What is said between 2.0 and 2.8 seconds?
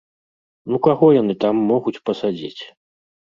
пасадзіць?